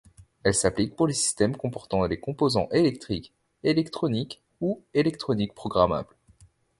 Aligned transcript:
Elle 0.41 0.55
s'applique 0.55 0.95
pour 0.95 1.05
les 1.05 1.13
systèmes 1.13 1.55
comportant 1.55 2.07
des 2.07 2.19
composants 2.19 2.67
électriques, 2.71 3.35
électroniques 3.61 4.41
ou 4.59 4.81
électroniques 4.95 5.53
programmables. 5.53 6.15